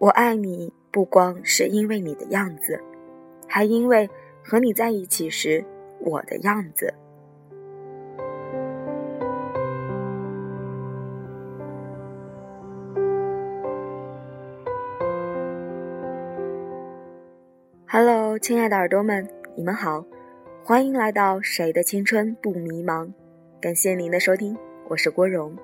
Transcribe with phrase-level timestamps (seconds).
[0.00, 2.82] 我爱你，不光是因为你的样子，
[3.46, 4.08] 还因为
[4.42, 5.62] 和你在一起时
[6.00, 6.94] 我的样子。
[17.86, 20.02] Hello，亲爱的耳朵们，你们好，
[20.64, 23.06] 欢迎来到《谁的青春不迷茫》，
[23.60, 24.56] 感谢您的收听，
[24.88, 25.54] 我是郭荣。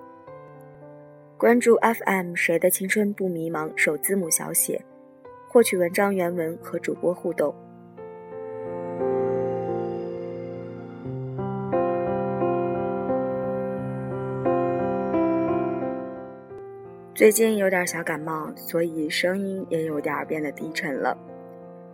[1.39, 4.83] 关注 FM《谁的青春不迷茫》首字母小写，
[5.47, 7.55] 获取文章原文和主播互动。
[17.15, 21.15] 最近有点小感冒，所以声音也有点变得低沉了。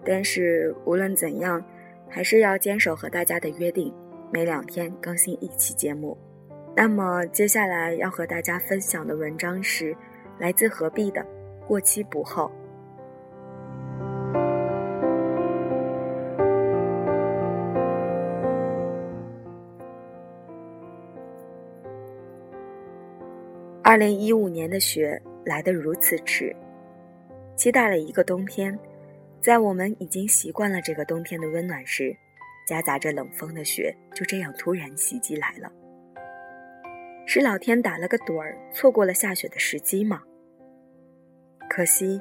[0.05, 1.61] 但是无论怎样，
[2.09, 3.93] 还是要坚守和大家的约定，
[4.31, 6.17] 每两天更新一期节目。
[6.75, 9.95] 那么接下来要和大家分享的文章是
[10.39, 11.20] 来自何必的
[11.67, 12.51] 《过期不候》。
[23.84, 26.55] 二零一五年的雪来得如此迟，
[27.55, 28.77] 期待了一个冬天，
[29.41, 32.17] 在我们已经习惯了这个冬天的温暖时，
[32.67, 35.70] 夹杂着冷风的雪就这样突然袭击来了。
[37.34, 40.20] 是老天打了个盹儿，错过了下雪的时机吗？
[41.66, 42.20] 可惜，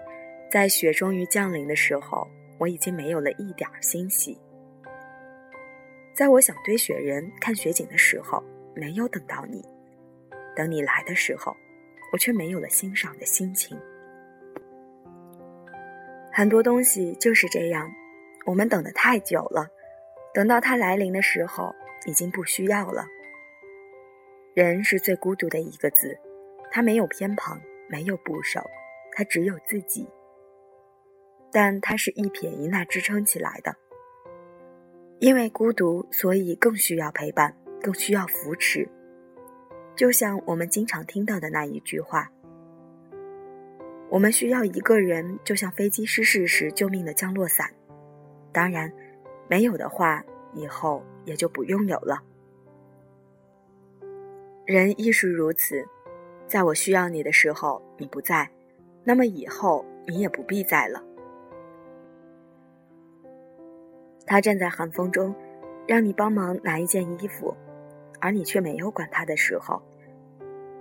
[0.49, 2.25] 在雪终于降临的时候，
[2.57, 4.39] 我已经没有了一点欣喜。
[6.13, 8.41] 在我想堆雪人、看雪景的时候，
[8.73, 9.59] 没有等到你；
[10.55, 11.53] 等你来的时候，
[12.13, 13.77] 我却没有了欣赏的心情。
[16.31, 17.91] 很多东西就是这样，
[18.45, 19.67] 我们等得太久了，
[20.33, 23.05] 等到它来临的时候，已经不需要了。
[24.53, 26.17] 人是最孤独的一个字，
[26.69, 28.59] 他没有偏旁，没有部首，
[29.13, 30.09] 他只有自己。
[31.53, 33.73] 但他是一撇一捺支撑起来的。
[35.19, 38.89] 因为孤独，所以更需要陪伴，更需要扶持。
[39.95, 42.29] 就像我们经常听到的那一句话
[44.11, 47.69] ：“我们需要一个人，就像飞机失事时救命的降落伞。”
[48.51, 48.91] 当然，
[49.47, 50.21] 没有的话，
[50.53, 52.21] 以后也就不用有了。
[54.71, 55.85] 人亦是如此，
[56.47, 58.49] 在我需要你的时候你不在，
[59.03, 61.03] 那么以后你也不必在了。
[64.25, 65.35] 他站在寒风中，
[65.85, 67.53] 让你帮忙拿一件衣服，
[68.21, 69.83] 而你却没有管他的时候，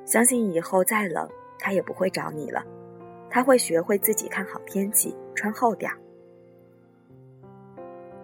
[0.04, 1.28] 相信以后再冷，
[1.58, 2.64] 他也不会找你了，
[3.28, 5.98] 他会学会自己看好天气，穿厚点儿。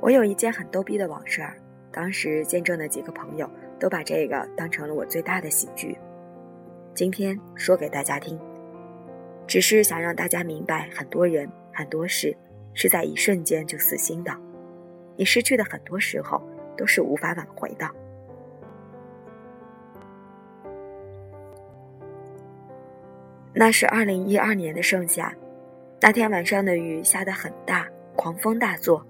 [0.00, 1.44] 我有一件很逗逼的往事，
[1.90, 3.50] 当时见证的几个朋友。
[3.78, 5.98] 都把这个当成了我最大的喜剧，
[6.94, 8.38] 今天说给大家听，
[9.46, 12.36] 只是想让大家明白，很多人很多事
[12.72, 14.32] 是在一瞬间就死心的，
[15.16, 16.42] 你失去的很多时候
[16.76, 17.86] 都是无法挽回的。
[23.52, 25.34] 那是二零一二年的盛夏，
[26.00, 29.04] 那天晚上的雨下得很大，狂风大作，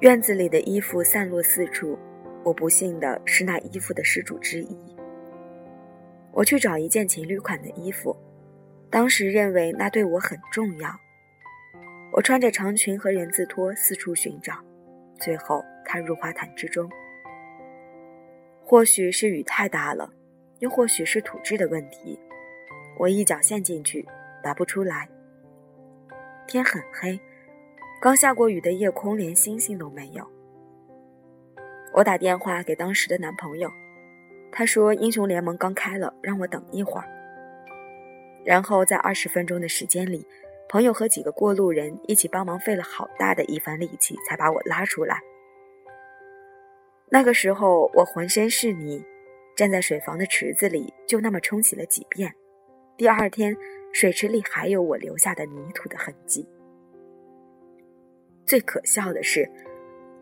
[0.00, 1.98] 院子里的衣服散落四处。
[2.44, 4.76] 我不幸的是那衣服的失主之一。
[6.32, 8.16] 我去找一件情侣款的衣服，
[8.90, 10.88] 当时认为那对我很重要。
[12.12, 14.54] 我穿着长裙和人字拖四处寻找，
[15.18, 16.88] 最后踏入花坛之中。
[18.64, 20.10] 或许是雨太大了，
[20.60, 22.18] 又或许是土质的问题，
[22.98, 24.06] 我一脚陷进去，
[24.42, 25.08] 拔不出来。
[26.46, 27.18] 天很黑，
[28.00, 30.26] 刚下过雨的夜空连星星都没有。
[31.92, 33.72] 我打电话给当时的男朋友，
[34.52, 37.08] 他说英雄联盟刚开了，让我等一会儿。
[38.44, 40.24] 然后在二十分钟的时间里，
[40.68, 45.20] 朋友和几个过路人一起帮忙，费了好大的一番力气才把我拉出来。
[47.10, 49.04] 那个时候我浑身是泥，
[49.56, 52.32] 站在水房的池子里就那么冲洗了几遍。
[52.96, 53.56] 第二天
[53.92, 56.46] 水池里还有我留下的泥土的痕迹。
[58.46, 59.50] 最可笑的是。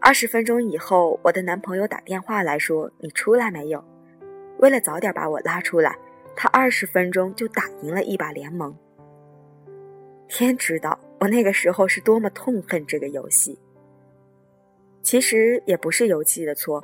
[0.07, 3.85] 二十分钟以后，我的男朋友打电话来说：“你出来没有？”
[4.61, 5.99] 为了早点把我拉出来，
[6.37, 8.73] 他二十分钟就打赢了一把联盟。
[10.29, 13.59] 天知道我那个时候是多么痛恨这个游戏。
[15.03, 16.81] 其实也不是游戏的错，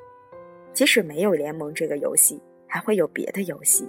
[0.72, 3.88] 即使没有联盟这个游戏，还会有别的游戏。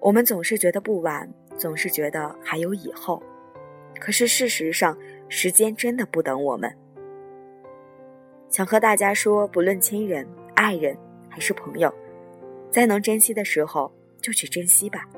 [0.00, 3.22] 我们总是觉得不晚，总是觉得还有以后，
[4.00, 4.98] 可是事实上。
[5.36, 6.72] 时间真的不等我们。
[8.48, 10.96] 想和大家说，不论亲人、爱人
[11.28, 11.92] 还是朋友，
[12.70, 13.90] 在能珍惜的时候
[14.20, 15.08] 就去珍惜吧。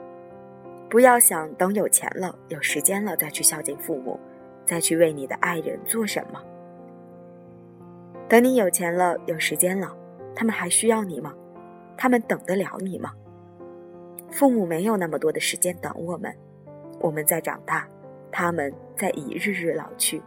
[0.89, 4.19] 不要想等有钱了、有时间了再去孝敬父母，
[4.65, 6.43] 再去为你的爱人做什么。
[8.27, 9.95] 等你有钱了、有时间了，
[10.35, 11.35] 他们还需要你吗？
[11.95, 13.13] 他们等得了你吗？
[14.31, 16.35] 父母没有那么多的时间等我们，
[17.01, 17.87] 我们在长大，
[18.31, 20.23] 他们在一日日老去。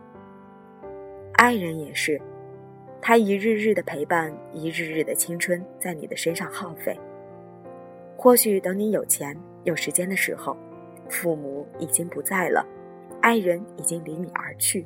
[1.34, 2.20] 爱人也是，
[3.02, 7.00] 他一日日的陪伴，一日日的青春在你的身上耗费。
[8.18, 10.58] 或许等你有钱有时间的时候，
[11.08, 12.66] 父母已经不在了，
[13.22, 14.86] 爱人已经离你而去。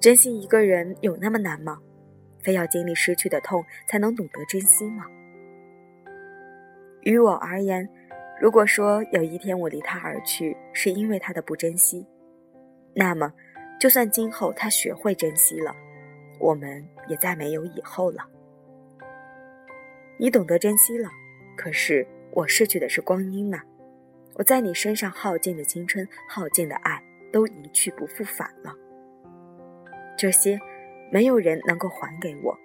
[0.00, 1.78] 珍惜一个人有那么难吗？
[2.42, 5.04] 非要经历失去的痛才能懂得珍惜吗？
[7.02, 7.88] 于我而言，
[8.40, 12.06] 如果说有一天我离他而去是因为他的不珍惜。
[12.94, 13.32] 那么，
[13.80, 15.74] 就算今后他学会珍惜了，
[16.38, 18.26] 我们也再没有以后了。
[20.18, 21.08] 你懂得珍惜了，
[21.56, 23.60] 可是我失去的是光阴呐！
[24.34, 27.02] 我在你身上耗尽的青春、耗尽的爱，
[27.32, 28.74] 都一去不复返了。
[30.16, 30.58] 这些，
[31.10, 32.56] 没有人能够还给我。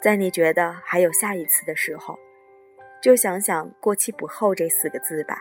[0.00, 2.18] 在你觉得还有下一次的时候，
[3.06, 5.40] 就想想“过期不候”这四个字吧。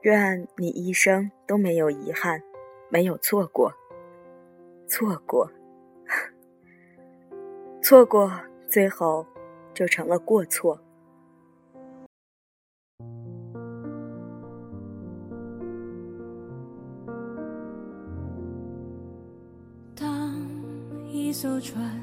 [0.00, 2.42] 愿你一生都没有遗憾，
[2.88, 3.72] 没有错过，
[4.88, 5.48] 错过，
[7.80, 8.28] 错过，
[8.68, 9.24] 最后
[9.72, 10.80] 就成了过错。
[19.94, 20.34] 当
[21.06, 22.02] 一艘船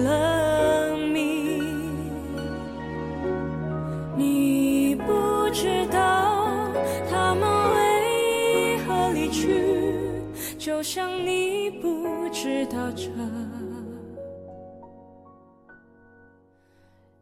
[10.93, 13.07] 想你不知道这，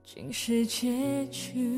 [0.04, 1.70] 竟是结局。